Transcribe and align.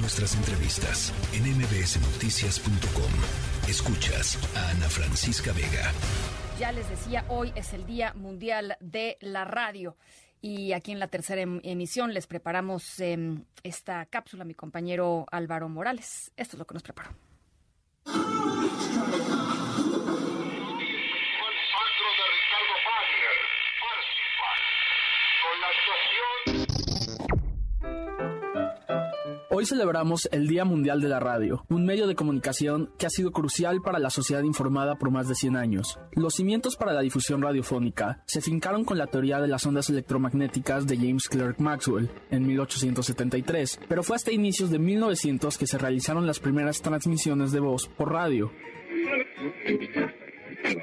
nuestras 0.00 0.34
entrevistas 0.34 1.12
en 1.32 1.44
mbsnoticias.com. 1.56 3.12
Escuchas 3.68 4.38
a 4.56 4.70
Ana 4.70 4.88
Francisca 4.88 5.52
Vega. 5.52 5.92
Ya 6.58 6.72
les 6.72 6.88
decía, 6.88 7.24
hoy 7.28 7.52
es 7.54 7.72
el 7.72 7.86
Día 7.86 8.12
Mundial 8.14 8.76
de 8.80 9.16
la 9.20 9.44
Radio. 9.44 9.96
Y 10.40 10.72
aquí 10.72 10.92
en 10.92 11.00
la 11.00 11.08
tercera 11.08 11.40
em, 11.40 11.60
emisión 11.64 12.14
les 12.14 12.26
preparamos 12.26 13.00
em, 13.00 13.44
esta 13.62 14.06
cápsula, 14.06 14.44
mi 14.44 14.54
compañero 14.54 15.26
Álvaro 15.30 15.68
Morales. 15.68 16.32
Esto 16.36 16.56
es 16.56 16.58
lo 16.58 16.66
que 16.66 16.74
nos 16.74 16.82
preparó. 16.82 17.10
Hoy 29.58 29.66
celebramos 29.66 30.28
el 30.30 30.46
Día 30.46 30.64
Mundial 30.64 31.00
de 31.00 31.08
la 31.08 31.18
Radio, 31.18 31.64
un 31.68 31.84
medio 31.84 32.06
de 32.06 32.14
comunicación 32.14 32.92
que 32.96 33.06
ha 33.06 33.10
sido 33.10 33.32
crucial 33.32 33.82
para 33.82 33.98
la 33.98 34.08
sociedad 34.08 34.44
informada 34.44 34.94
por 34.94 35.10
más 35.10 35.26
de 35.26 35.34
100 35.34 35.56
años. 35.56 35.98
Los 36.12 36.34
cimientos 36.34 36.76
para 36.76 36.92
la 36.92 37.00
difusión 37.00 37.42
radiofónica 37.42 38.22
se 38.24 38.40
fincaron 38.40 38.84
con 38.84 38.98
la 38.98 39.08
teoría 39.08 39.40
de 39.40 39.48
las 39.48 39.66
ondas 39.66 39.90
electromagnéticas 39.90 40.86
de 40.86 40.96
James 40.96 41.28
Clerk 41.28 41.58
Maxwell 41.58 42.08
en 42.30 42.46
1873, 42.46 43.80
pero 43.88 44.04
fue 44.04 44.14
hasta 44.14 44.30
inicios 44.30 44.70
de 44.70 44.78
1900 44.78 45.58
que 45.58 45.66
se 45.66 45.76
realizaron 45.76 46.24
las 46.24 46.38
primeras 46.38 46.80
transmisiones 46.80 47.50
de 47.50 47.58
voz 47.58 47.88
por 47.88 48.12
radio. 48.12 48.52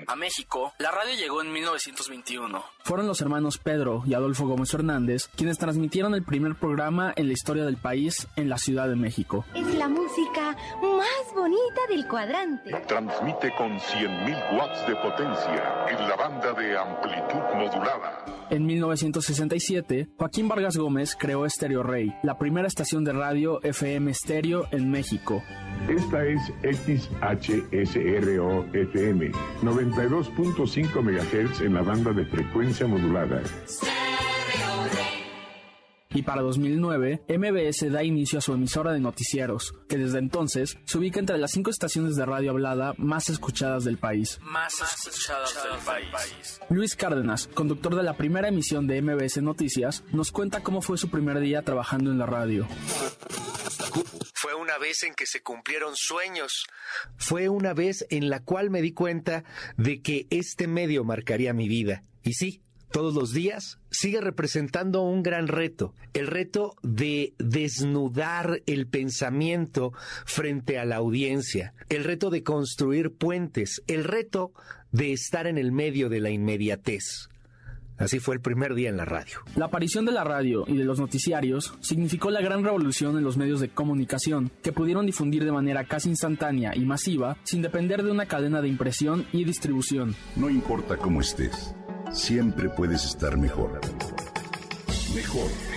A 0.07 0.15
México, 0.15 0.73
la 0.79 0.91
radio 0.91 1.15
llegó 1.15 1.41
en 1.41 1.51
1921. 1.51 2.63
Fueron 2.83 3.07
los 3.07 3.21
hermanos 3.21 3.57
Pedro 3.57 4.03
y 4.05 4.13
Adolfo 4.13 4.47
Gómez 4.47 4.73
Hernández 4.73 5.27
quienes 5.35 5.57
transmitieron 5.57 6.13
el 6.13 6.23
primer 6.23 6.55
programa 6.55 7.13
en 7.15 7.27
la 7.27 7.33
historia 7.33 7.65
del 7.65 7.77
país 7.77 8.27
en 8.35 8.49
la 8.49 8.57
Ciudad 8.57 8.87
de 8.87 8.95
México. 8.95 9.45
Es 9.53 9.73
la 9.75 9.87
música 9.87 10.55
más 10.81 11.35
bonita 11.35 11.81
del 11.89 12.07
cuadrante. 12.07 12.71
Transmite 12.87 13.53
con 13.57 13.77
100.000 13.77 14.57
watts 14.57 14.87
de 14.87 14.95
potencia 14.95 15.85
en 15.89 16.07
la 16.07 16.15
banda 16.15 16.53
de 16.53 16.77
amplitud 16.77 17.41
modulada. 17.55 18.25
En 18.49 18.65
1967, 18.65 20.09
Joaquín 20.17 20.47
Vargas 20.47 20.77
Gómez 20.77 21.15
creó 21.19 21.45
Estéreo 21.45 21.83
Rey, 21.83 22.15
la 22.23 22.37
primera 22.37 22.67
estación 22.67 23.03
de 23.03 23.13
radio 23.13 23.61
FM 23.63 24.11
estéreo 24.11 24.67
en 24.71 24.89
México. 24.89 25.41
Esta 25.87 26.25
es 26.25 26.41
XHSRO-FM, 26.63 27.31
92.5 29.61 31.01
MHz 31.01 31.61
en 31.61 31.75
la 31.75 31.83
banda 31.83 32.11
de 32.11 32.25
frecuencia 32.25 32.87
modulada. 32.87 33.43
Y 36.15 36.23
para 36.23 36.41
2009, 36.41 37.25
MBS 37.27 37.91
da 37.91 38.01
inicio 38.03 38.39
a 38.39 38.41
su 38.41 38.53
emisora 38.53 38.93
de 38.93 38.99
noticieros, 38.99 39.75
que 39.87 39.97
desde 39.97 40.17
entonces 40.17 40.77
se 40.85 40.97
ubica 40.97 41.19
entre 41.19 41.37
las 41.37 41.51
cinco 41.51 41.69
estaciones 41.69 42.15
de 42.15 42.25
radio 42.25 42.51
hablada 42.51 42.95
más 42.97 43.29
escuchadas 43.29 43.83
del 43.83 43.97
país. 43.97 44.39
Más 44.41 44.73
escuchadas 44.81 45.53
del 45.53 46.09
país. 46.09 46.61
Luis 46.69 46.95
Cárdenas, 46.95 47.47
conductor 47.53 47.95
de 47.95 48.03
la 48.03 48.17
primera 48.17 48.47
emisión 48.47 48.87
de 48.87 49.01
MBS 49.01 49.41
Noticias, 49.43 50.03
nos 50.13 50.31
cuenta 50.31 50.63
cómo 50.63 50.81
fue 50.81 50.97
su 50.97 51.09
primer 51.09 51.39
día 51.41 51.61
trabajando 51.63 52.11
en 52.11 52.17
la 52.17 52.25
radio. 52.25 52.65
Fue 54.45 54.53
una 54.53 54.77
vez 54.77 55.01
en 55.01 55.15
que 55.15 55.25
se 55.25 55.41
cumplieron 55.41 55.93
sueños. 55.95 56.67
Fue 57.17 57.49
una 57.49 57.73
vez 57.73 58.05
en 58.11 58.29
la 58.29 58.43
cual 58.43 58.69
me 58.69 58.83
di 58.83 58.91
cuenta 58.91 59.43
de 59.75 60.03
que 60.03 60.27
este 60.29 60.67
medio 60.67 61.03
marcaría 61.03 61.51
mi 61.51 61.67
vida. 61.67 62.03
Y 62.21 62.33
sí, 62.33 62.61
todos 62.91 63.15
los 63.15 63.33
días 63.33 63.79
sigue 63.89 64.21
representando 64.21 65.01
un 65.01 65.23
gran 65.23 65.47
reto, 65.47 65.95
el 66.13 66.27
reto 66.27 66.75
de 66.83 67.33
desnudar 67.39 68.61
el 68.67 68.85
pensamiento 68.85 69.93
frente 70.27 70.77
a 70.77 70.85
la 70.85 70.97
audiencia, 70.97 71.73
el 71.89 72.03
reto 72.03 72.29
de 72.29 72.43
construir 72.43 73.15
puentes, 73.15 73.81
el 73.87 74.03
reto 74.03 74.53
de 74.91 75.11
estar 75.11 75.47
en 75.47 75.57
el 75.57 75.71
medio 75.71 76.07
de 76.07 76.19
la 76.19 76.29
inmediatez. 76.29 77.29
Así 77.97 78.19
fue 78.19 78.35
el 78.35 78.41
primer 78.41 78.75
día 78.75 78.89
en 78.89 78.97
la 78.97 79.05
radio. 79.05 79.39
La 79.55 79.65
aparición 79.65 80.05
de 80.05 80.11
la 80.11 80.23
radio 80.23 80.65
y 80.67 80.75
de 80.75 80.83
los 80.83 80.99
noticiarios 80.99 81.73
significó 81.79 82.29
la 82.29 82.41
gran 82.41 82.63
revolución 82.63 83.17
en 83.17 83.23
los 83.23 83.37
medios 83.37 83.59
de 83.59 83.69
comunicación, 83.69 84.51
que 84.61 84.73
pudieron 84.73 85.05
difundir 85.05 85.45
de 85.45 85.51
manera 85.51 85.85
casi 85.85 86.09
instantánea 86.09 86.75
y 86.75 86.85
masiva 86.85 87.37
sin 87.43 87.61
depender 87.61 88.03
de 88.03 88.11
una 88.11 88.25
cadena 88.25 88.61
de 88.61 88.67
impresión 88.67 89.25
y 89.31 89.45
distribución. 89.45 90.15
No 90.35 90.49
importa 90.49 90.97
cómo 90.97 91.21
estés, 91.21 91.73
siempre 92.11 92.69
puedes 92.69 93.05
estar 93.05 93.37
mejor. 93.37 93.79
Mejor, 95.13 95.49
mejor. 95.69 95.74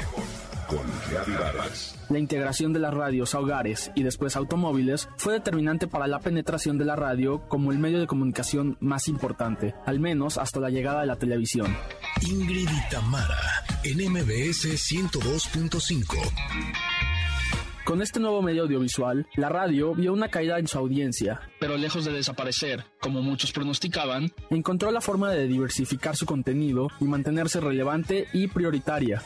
Con 0.69 0.87
Reavivadas. 1.11 1.99
La 2.11 2.19
integración 2.19 2.75
de 2.75 2.79
las 2.79 2.93
radios 2.93 3.35
a 3.35 3.41
hogares 3.41 3.91
y 3.95 4.03
después 4.03 4.37
automóviles 4.37 5.09
fue 5.17 5.33
determinante 5.33 5.89
para 5.89 6.07
la 6.07 6.21
penetración 6.21 6.77
de 6.77 6.85
la 6.85 6.95
radio 6.95 7.41
como 7.49 7.73
el 7.73 7.79
medio 7.79 8.01
de 8.01 8.07
comunicación 8.07 8.77
más 8.81 9.09
importante, 9.09 9.75
al 9.87 9.99
menos 9.99 10.37
hasta 10.37 10.61
la 10.61 10.69
llegada 10.69 11.01
de 11.01 11.07
la 11.07 11.17
televisión. 11.17 11.75
Ingrid 12.21 12.69
y 12.69 12.91
Tamara, 12.91 13.65
en 13.83 14.13
MBS 14.13 14.67
102.5. 14.93 16.79
Con 17.89 18.03
este 18.03 18.21
nuevo 18.21 18.43
medio 18.43 18.65
audiovisual, 18.65 19.27
la 19.37 19.49
radio 19.49 19.95
vio 19.95 20.13
una 20.13 20.29
caída 20.29 20.59
en 20.59 20.69
su 20.69 20.77
audiencia, 20.77 21.41
pero 21.59 21.79
lejos 21.79 22.05
de 22.05 22.13
desaparecer, 22.13 22.85
como 23.01 23.23
muchos 23.23 23.53
pronosticaban, 23.53 24.31
encontró 24.51 24.91
la 24.91 25.01
forma 25.01 25.31
de 25.31 25.49
diversificar 25.49 26.15
su 26.15 26.27
contenido 26.27 26.89
y 27.01 27.05
mantenerse 27.05 27.61
relevante 27.61 28.29
y 28.35 28.49
prioritaria. 28.49 29.23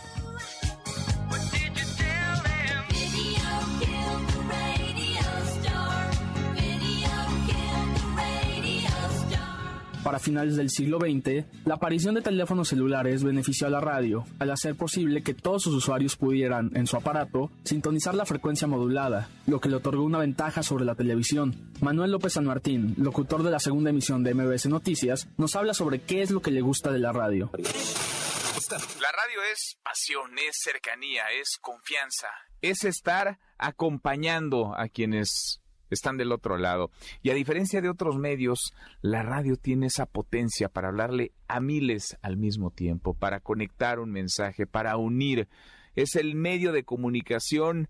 Para 10.12 10.20
finales 10.22 10.56
del 10.56 10.68
siglo 10.68 10.98
XX, 10.98 11.46
la 11.64 11.76
aparición 11.76 12.14
de 12.14 12.20
teléfonos 12.20 12.68
celulares 12.68 13.24
benefició 13.24 13.66
a 13.66 13.70
la 13.70 13.80
radio, 13.80 14.26
al 14.40 14.50
hacer 14.50 14.76
posible 14.76 15.22
que 15.22 15.32
todos 15.32 15.62
sus 15.62 15.72
usuarios 15.72 16.16
pudieran, 16.16 16.70
en 16.74 16.86
su 16.86 16.98
aparato, 16.98 17.50
sintonizar 17.64 18.14
la 18.14 18.26
frecuencia 18.26 18.68
modulada, 18.68 19.30
lo 19.46 19.58
que 19.58 19.70
le 19.70 19.76
otorgó 19.76 20.04
una 20.04 20.18
ventaja 20.18 20.62
sobre 20.62 20.84
la 20.84 20.96
televisión. 20.96 21.72
Manuel 21.80 22.10
López 22.10 22.34
San 22.34 22.44
Martín, 22.44 22.94
locutor 22.98 23.42
de 23.42 23.52
la 23.52 23.58
segunda 23.58 23.88
emisión 23.88 24.22
de 24.22 24.34
MBS 24.34 24.66
Noticias, 24.66 25.28
nos 25.38 25.56
habla 25.56 25.72
sobre 25.72 26.02
qué 26.02 26.20
es 26.20 26.30
lo 26.30 26.42
que 26.42 26.50
le 26.50 26.60
gusta 26.60 26.92
de 26.92 26.98
la 26.98 27.12
radio. 27.12 27.50
La 27.50 29.12
radio 29.12 29.42
es 29.50 29.78
pasión, 29.82 30.30
es 30.46 30.58
cercanía, 30.62 31.22
es 31.40 31.56
confianza, 31.58 32.28
es 32.60 32.84
estar 32.84 33.38
acompañando 33.56 34.74
a 34.76 34.88
quienes 34.88 35.61
están 35.94 36.16
del 36.16 36.32
otro 36.32 36.58
lado. 36.58 36.90
Y 37.22 37.30
a 37.30 37.34
diferencia 37.34 37.80
de 37.80 37.88
otros 37.88 38.18
medios, 38.18 38.72
la 39.00 39.22
radio 39.22 39.56
tiene 39.56 39.86
esa 39.86 40.06
potencia 40.06 40.68
para 40.68 40.88
hablarle 40.88 41.32
a 41.48 41.60
miles 41.60 42.16
al 42.22 42.36
mismo 42.36 42.70
tiempo, 42.70 43.14
para 43.14 43.40
conectar 43.40 44.00
un 44.00 44.10
mensaje, 44.10 44.66
para 44.66 44.96
unir. 44.96 45.48
Es 45.94 46.16
el 46.16 46.34
medio 46.34 46.72
de 46.72 46.84
comunicación 46.84 47.88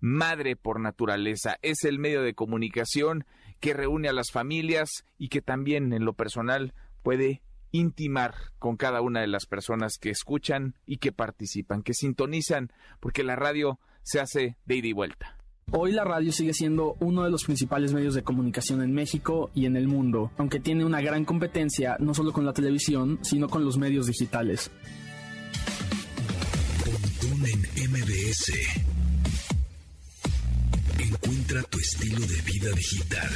madre 0.00 0.54
por 0.54 0.80
naturaleza, 0.80 1.56
es 1.62 1.84
el 1.84 1.98
medio 1.98 2.22
de 2.22 2.34
comunicación 2.34 3.24
que 3.60 3.72
reúne 3.72 4.08
a 4.08 4.12
las 4.12 4.30
familias 4.30 4.90
y 5.16 5.28
que 5.28 5.40
también 5.40 5.94
en 5.94 6.04
lo 6.04 6.12
personal 6.12 6.74
puede 7.02 7.42
intimar 7.70 8.34
con 8.58 8.76
cada 8.76 9.00
una 9.00 9.20
de 9.20 9.26
las 9.26 9.46
personas 9.46 9.98
que 9.98 10.10
escuchan 10.10 10.74
y 10.86 10.98
que 10.98 11.10
participan, 11.10 11.82
que 11.82 11.94
sintonizan, 11.94 12.70
porque 13.00 13.24
la 13.24 13.34
radio 13.34 13.80
se 14.02 14.20
hace 14.20 14.56
de 14.66 14.76
ida 14.76 14.88
y 14.88 14.92
vuelta. 14.92 15.38
Hoy 15.72 15.92
la 15.92 16.04
radio 16.04 16.30
sigue 16.32 16.54
siendo 16.54 16.96
uno 17.00 17.24
de 17.24 17.30
los 17.30 17.44
principales 17.44 17.92
medios 17.92 18.14
de 18.14 18.22
comunicación 18.22 18.82
en 18.82 18.92
México 18.92 19.50
y 19.54 19.66
en 19.66 19.76
el 19.76 19.88
mundo, 19.88 20.30
aunque 20.38 20.60
tiene 20.60 20.84
una 20.84 21.00
gran 21.00 21.24
competencia 21.24 21.96
no 21.98 22.14
solo 22.14 22.32
con 22.32 22.44
la 22.44 22.52
televisión, 22.52 23.18
sino 23.22 23.48
con 23.48 23.64
los 23.64 23.76
medios 23.76 24.06
digitales. 24.06 24.70
En 27.44 27.90
MBS. 27.90 28.52
Encuentra 30.98 31.62
tu 31.64 31.78
estilo 31.78 32.20
de 32.20 32.40
vida 32.42 32.70
digital. 32.76 33.28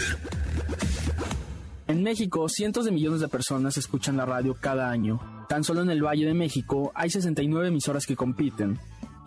En 1.88 2.02
México, 2.02 2.48
cientos 2.48 2.84
de 2.84 2.92
millones 2.92 3.20
de 3.20 3.28
personas 3.28 3.76
escuchan 3.76 4.16
la 4.16 4.26
radio 4.26 4.54
cada 4.60 4.90
año. 4.90 5.20
Tan 5.48 5.64
solo 5.64 5.82
en 5.82 5.90
el 5.90 6.04
Valle 6.04 6.26
de 6.26 6.34
México 6.34 6.92
hay 6.94 7.10
69 7.10 7.69
emisoras 7.69 8.06
que 8.06 8.16
compiten, 8.16 8.78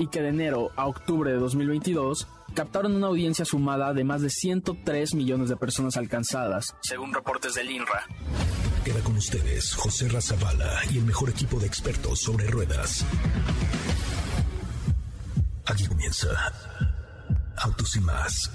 y 0.01 0.07
que 0.07 0.21
de 0.21 0.29
enero 0.29 0.71
a 0.75 0.87
octubre 0.87 1.31
de 1.31 1.37
2022 1.37 2.27
captaron 2.53 2.95
una 2.95 3.07
audiencia 3.07 3.45
sumada 3.45 3.93
de 3.93 4.03
más 4.03 4.21
de 4.21 4.29
103 4.29 5.13
millones 5.15 5.49
de 5.49 5.57
personas 5.57 5.97
alcanzadas, 5.97 6.75
según 6.81 7.13
reportes 7.13 7.53
del 7.55 7.71
INRA. 7.71 8.05
Queda 8.83 8.99
con 9.01 9.15
ustedes 9.15 9.73
José 9.75 10.09
Razabala 10.09 10.81
y 10.91 10.97
el 10.97 11.05
mejor 11.05 11.29
equipo 11.29 11.59
de 11.59 11.67
expertos 11.67 12.21
sobre 12.21 12.47
ruedas. 12.47 13.05
Aquí 15.67 15.85
comienza 15.85 16.29
Autos 17.57 17.95
y 17.95 17.99
más 17.99 18.49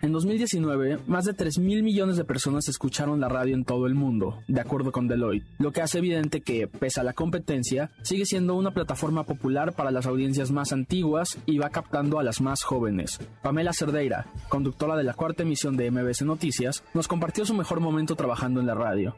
En 0.00 0.12
2019, 0.12 1.00
más 1.08 1.24
de 1.24 1.34
3 1.34 1.58
mil 1.58 1.82
millones 1.82 2.16
de 2.16 2.24
personas 2.24 2.68
escucharon 2.68 3.20
la 3.20 3.28
radio 3.28 3.54
en 3.54 3.64
todo 3.64 3.86
el 3.86 3.94
mundo, 3.94 4.42
de 4.46 4.60
acuerdo 4.60 4.92
con 4.92 5.08
Deloitte, 5.08 5.44
lo 5.58 5.72
que 5.72 5.82
hace 5.82 5.98
evidente 5.98 6.40
que, 6.40 6.68
pese 6.68 7.00
a 7.00 7.02
la 7.02 7.14
competencia, 7.14 7.90
sigue 8.02 8.24
siendo 8.24 8.54
una 8.54 8.70
plataforma 8.70 9.24
popular 9.24 9.72
para 9.72 9.90
las 9.90 10.06
audiencias 10.06 10.52
más 10.52 10.72
antiguas 10.72 11.36
y 11.46 11.58
va 11.58 11.70
captando 11.70 12.20
a 12.20 12.22
las 12.22 12.40
más 12.40 12.62
jóvenes. 12.62 13.18
Pamela 13.42 13.72
Cerdeira, 13.72 14.26
conductora 14.48 14.96
de 14.96 15.02
la 15.02 15.14
cuarta 15.14 15.42
emisión 15.42 15.76
de 15.76 15.90
MBS 15.90 16.22
Noticias, 16.22 16.84
nos 16.94 17.08
compartió 17.08 17.44
su 17.44 17.54
mejor 17.54 17.80
momento 17.80 18.14
trabajando 18.14 18.60
en 18.60 18.66
la 18.66 18.74
radio. 18.74 19.16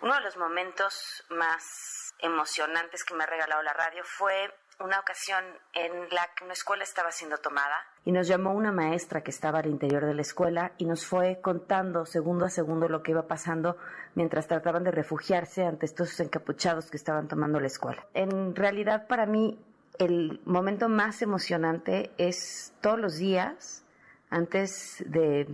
Uno 0.00 0.14
de 0.14 0.20
los 0.22 0.36
momentos 0.38 1.24
más 1.30 2.14
emocionantes 2.20 3.04
que 3.04 3.14
me 3.14 3.24
ha 3.24 3.26
regalado 3.26 3.62
la 3.62 3.74
radio 3.74 4.02
fue 4.04 4.50
una 4.80 5.00
ocasión 5.00 5.44
en 5.72 5.92
la 6.10 6.28
que 6.36 6.44
una 6.44 6.52
escuela 6.52 6.82
estaba 6.82 7.10
siendo 7.10 7.38
tomada 7.38 7.76
y 8.04 8.12
nos 8.12 8.28
llamó 8.28 8.52
una 8.52 8.72
maestra 8.72 9.22
que 9.22 9.30
estaba 9.30 9.60
al 9.60 9.66
interior 9.66 10.04
de 10.04 10.14
la 10.14 10.22
escuela 10.22 10.72
y 10.78 10.84
nos 10.84 11.06
fue 11.06 11.40
contando 11.40 12.04
segundo 12.04 12.44
a 12.44 12.50
segundo 12.50 12.88
lo 12.88 13.02
que 13.02 13.12
iba 13.12 13.26
pasando 13.26 13.76
mientras 14.14 14.46
trataban 14.46 14.84
de 14.84 14.90
refugiarse 14.90 15.64
ante 15.64 15.86
estos 15.86 16.18
encapuchados 16.20 16.90
que 16.90 16.96
estaban 16.96 17.28
tomando 17.28 17.60
la 17.60 17.66
escuela. 17.66 18.06
En 18.14 18.54
realidad 18.54 19.06
para 19.06 19.26
mí 19.26 19.58
el 19.98 20.40
momento 20.44 20.88
más 20.88 21.22
emocionante 21.22 22.10
es 22.18 22.72
todos 22.80 22.98
los 22.98 23.16
días 23.16 23.84
antes 24.30 25.02
de 25.06 25.48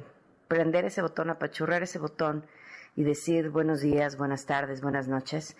prender 0.48 0.86
ese 0.86 1.02
botón, 1.02 1.30
apachurrar 1.30 1.82
ese 1.82 1.98
botón 1.98 2.46
y 2.96 3.04
decir 3.04 3.50
buenos 3.50 3.80
días, 3.80 4.16
buenas 4.16 4.46
tardes, 4.46 4.80
buenas 4.80 5.06
noches, 5.06 5.56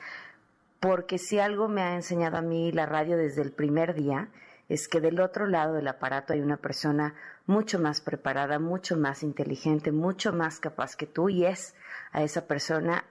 porque 0.81 1.19
si 1.19 1.39
algo 1.39 1.69
me 1.69 1.83
ha 1.83 1.95
enseñado 1.95 2.39
a 2.39 2.43
mí 2.43 2.73
la 2.73 2.87
radio 2.87 3.17
desde 3.17 3.43
el 3.43 3.53
primer 3.53 3.95
día, 3.95 4.31
es 4.69 4.89
que 4.89 5.01
del 5.01 5.21
otro 5.21 5.47
lado 5.47 5.75
del 5.75 5.89
aparato 5.89 6.33
hay 6.33 6.41
una 6.41 6.57
persona 6.57 7.15
mucho 7.47 7.79
más 7.79 8.01
preparada, 8.01 8.59
mucho 8.59 8.97
más 8.97 9.23
inteligente, 9.23 9.93
mucho 9.93 10.33
más 10.33 10.59
capaz 10.59 10.97
que 10.97 11.07
tú 11.07 11.29
y 11.29 11.45
es 11.45 11.75
a 12.13 12.23
esa 12.23 12.47
persona 12.47 13.05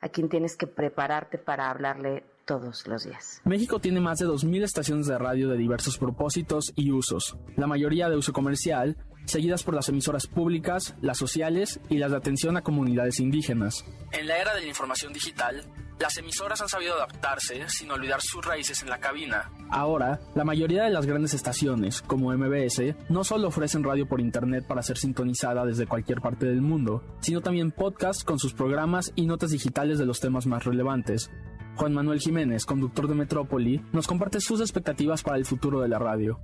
a 0.00 0.08
quien 0.08 0.28
tienes 0.28 0.56
que 0.56 0.66
prepararte 0.66 1.38
para 1.38 1.70
hablarle 1.70 2.24
todos 2.44 2.86
los 2.86 3.04
días. 3.04 3.40
México 3.44 3.80
tiene 3.80 3.98
más 4.00 4.18
de 4.18 4.26
2.000 4.26 4.62
estaciones 4.62 5.06
de 5.06 5.18
radio 5.18 5.48
de 5.48 5.56
diversos 5.56 5.98
propósitos 5.98 6.72
y 6.76 6.92
usos, 6.92 7.36
la 7.56 7.66
mayoría 7.66 8.08
de 8.08 8.16
uso 8.16 8.32
comercial, 8.32 8.96
seguidas 9.24 9.64
por 9.64 9.74
las 9.74 9.88
emisoras 9.88 10.28
públicas, 10.28 10.94
las 11.00 11.18
sociales 11.18 11.80
y 11.88 11.96
las 11.96 12.12
de 12.12 12.18
atención 12.18 12.56
a 12.56 12.62
comunidades 12.62 13.18
indígenas. 13.18 13.84
En 14.12 14.28
la 14.28 14.38
era 14.38 14.54
de 14.54 14.60
la 14.60 14.68
información 14.68 15.12
digital, 15.12 15.64
las 15.98 16.16
emisoras 16.18 16.60
han 16.60 16.68
sabido 16.68 16.94
adaptarse 16.94 17.68
sin 17.68 17.90
olvidar 17.90 18.20
sus 18.20 18.44
raíces 18.44 18.82
en 18.82 18.90
la 18.90 18.98
cabina. 18.98 19.50
Ahora, 19.70 20.20
la 20.34 20.44
mayoría 20.44 20.84
de 20.84 20.90
las 20.90 21.06
grandes 21.06 21.34
estaciones, 21.34 22.02
como 22.02 22.32
MBS, 22.36 22.94
no 23.08 23.24
solo 23.24 23.48
ofrecen 23.48 23.84
radio 23.84 24.06
por 24.06 24.20
internet 24.20 24.66
para 24.66 24.82
ser 24.82 24.98
sintonizada 24.98 25.64
desde 25.64 25.86
cualquier 25.86 26.20
parte 26.20 26.46
del 26.46 26.60
mundo, 26.60 27.02
sino 27.20 27.40
también 27.40 27.72
podcasts 27.72 28.24
con 28.24 28.38
sus 28.38 28.52
programas 28.52 29.12
y 29.14 29.26
notas 29.26 29.50
digitales 29.50 29.98
de 29.98 30.06
los 30.06 30.20
temas 30.20 30.46
más 30.46 30.64
relevantes. 30.64 31.30
Juan 31.76 31.92
Manuel 31.92 32.20
Jiménez, 32.20 32.64
conductor 32.64 33.06
de 33.08 33.14
Metrópoli, 33.14 33.82
nos 33.92 34.06
comparte 34.06 34.40
sus 34.40 34.60
expectativas 34.60 35.22
para 35.22 35.36
el 35.36 35.44
futuro 35.44 35.80
de 35.80 35.88
la 35.88 35.98
radio. 35.98 36.40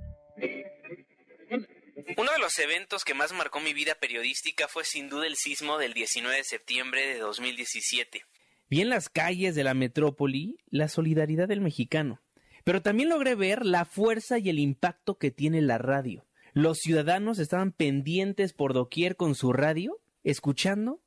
Uno 2.17 2.31
de 2.31 2.39
los 2.39 2.59
eventos 2.59 3.03
que 3.03 3.13
más 3.13 3.33
marcó 3.33 3.59
mi 3.59 3.73
vida 3.73 3.95
periodística 3.95 4.67
fue 4.67 4.83
sin 4.83 5.09
duda 5.09 5.25
el 5.25 5.35
sismo 5.35 5.77
del 5.77 5.93
19 5.93 6.37
de 6.37 6.43
septiembre 6.43 7.07
de 7.07 7.19
2017. 7.19 8.23
Vi 8.69 8.81
en 8.81 8.89
las 8.89 9.09
calles 9.09 9.55
de 9.55 9.63
la 9.63 9.73
metrópoli 9.73 10.57
la 10.69 10.87
solidaridad 10.87 11.47
del 11.47 11.61
mexicano, 11.61 12.21
pero 12.63 12.81
también 12.81 13.09
logré 13.09 13.35
ver 13.35 13.65
la 13.65 13.85
fuerza 13.85 14.39
y 14.39 14.49
el 14.49 14.59
impacto 14.59 15.17
que 15.17 15.31
tiene 15.31 15.61
la 15.61 15.77
radio. 15.77 16.25
Los 16.53 16.79
ciudadanos 16.79 17.39
estaban 17.39 17.71
pendientes 17.71 18.53
por 18.53 18.73
doquier 18.73 19.15
con 19.15 19.35
su 19.35 19.53
radio, 19.53 19.99
escuchando 20.23 21.01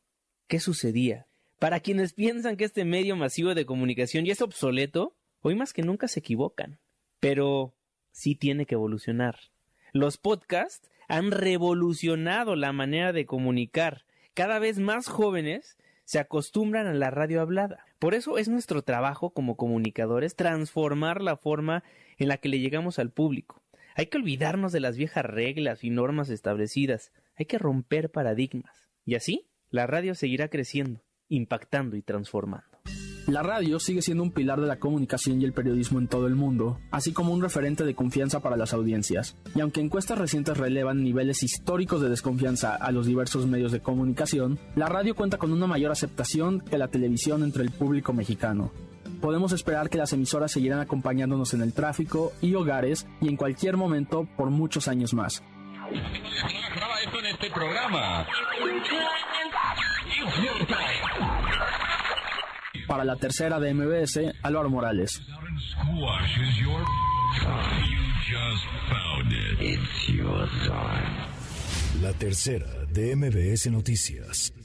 qué 0.49 0.61
sucedía. 0.61 1.27
Para 1.59 1.81
quienes 1.81 2.13
piensan 2.13 2.57
que 2.57 2.65
este 2.65 2.85
medio 2.85 3.17
masivo 3.17 3.55
de 3.55 3.65
comunicación 3.65 4.25
ya 4.25 4.33
es 4.33 4.43
obsoleto, 4.43 5.17
hoy 5.41 5.55
más 5.55 5.73
que 5.73 5.83
nunca 5.83 6.09
se 6.09 6.21
equivocan. 6.21 6.79
Pero 7.21 7.75
sí 8.11 8.35
tiene 8.35 8.67
que 8.67 8.75
evolucionar. 8.75 9.39
Los 9.93 10.19
podcasts 10.19 10.91
han 11.09 11.31
revolucionado 11.31 12.57
la 12.57 12.73
manera 12.73 13.13
de 13.13 13.25
comunicar. 13.25 14.05
Cada 14.35 14.59
vez 14.59 14.79
más 14.79 15.09
jóvenes 15.09 15.79
se 16.07 16.21
acostumbran 16.21 16.87
a 16.87 16.95
la 16.95 17.11
radio 17.11 17.41
hablada. 17.41 17.85
Por 17.99 18.15
eso 18.15 18.39
es 18.39 18.49
nuestro 18.49 18.83
trabajo 18.83 19.31
como 19.31 19.57
comunicadores 19.57 20.37
transformar 20.37 21.21
la 21.21 21.37
forma 21.37 21.83
en 22.17 22.29
la 22.29 22.39
que 22.39 22.49
le 22.49 22.61
llegamos 22.61 22.99
al 22.99 23.11
público. 23.11 23.63
Hay 23.97 24.07
que 24.07 24.17
olvidarnos 24.17 24.73
de 24.73 24.81
las 24.81 24.97
viejas 24.97 25.25
reglas 25.25 25.83
y 25.83 25.91
normas 25.91 26.31
establecidas. 26.31 27.13
Hay 27.37 27.47
que 27.47 27.59
romper 27.59 28.11
paradigmas. 28.11 28.89
Y 29.05 29.17
así, 29.17 29.51
la 29.71 29.87
radio 29.87 30.15
seguirá 30.15 30.49
creciendo, 30.49 31.03
impactando 31.29 31.97
y 31.97 32.03
transformando. 32.03 32.79
La 33.27 33.43
radio 33.43 33.81
sigue 33.81 34.03
siendo 34.03 34.23
un 34.23 34.31
pilar 34.31 34.61
de 34.61 34.69
la 34.69 34.79
comunicación 34.79 35.43
y 35.43 35.45
el 35.45 35.53
periodismo 35.53 35.99
en 35.99 36.07
todo 36.07 36.29
el 36.29 36.37
mundo, 36.37 36.79
así 36.93 37.13
como 37.13 37.33
un 37.33 37.43
referente 37.43 37.85
de 37.85 37.97
confianza 37.97 38.39
para 38.39 38.57
las 38.57 38.73
audiencias. 38.73 39.37
Y 39.57 39.61
aunque 39.61 39.81
encuestas 39.81 40.17
recientes 40.17 40.57
relevan 40.57 41.03
niveles 41.03 41.43
históricos 41.43 42.01
de 42.01 42.09
desconfianza 42.09 42.77
a 42.77 42.93
los 42.93 43.05
diversos 43.05 43.47
medios 43.49 43.73
de 43.73 43.81
comunicación, 43.81 44.61
la 44.77 44.87
radio 44.87 45.17
cuenta 45.17 45.39
con 45.39 45.53
una 45.53 45.67
mayor 45.67 45.91
aceptación 45.91 46.61
que 46.61 46.79
la 46.79 46.87
televisión 46.87 47.43
entre 47.43 47.65
el 47.65 47.73
público 47.73 48.13
mexicano. 48.13 48.71
Podemos 49.21 49.51
esperar 49.51 49.91
que 49.91 49.99
las 49.99 50.13
emisoras 50.13 50.53
seguirán 50.53 50.79
acompañándonos 50.79 51.53
en 51.53 51.63
el 51.63 51.73
tráfico 51.73 52.33
y 52.41 52.55
hogares 52.55 53.09
y 53.21 53.27
en 53.27 53.37
cualquier 53.37 53.77
momento 53.77 54.29
por 54.37 54.51
muchos 54.51 54.87
años 54.87 55.15
más. 55.15 55.43
en 55.91 57.27
este 57.27 57.51
programa. 57.51 58.25
Para 62.97 63.05
la 63.05 63.17
tercera 63.17 63.61
de 63.61 63.75
MBS, 63.75 64.19
Álvaro 64.43 64.71
Morales. 64.71 65.21
La 72.01 72.13
tercera 72.15 72.67
de 72.91 73.15
MBS 73.15 73.71
Noticias. 73.71 74.56